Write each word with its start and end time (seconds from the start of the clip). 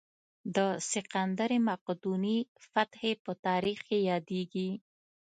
د 0.55 0.57
سکندر 0.91 1.51
مقدوني 1.69 2.37
فتحې 2.71 3.11
په 3.23 3.31
تاریخ 3.45 3.77
کې 3.87 3.97
یادېږي. 4.09 4.69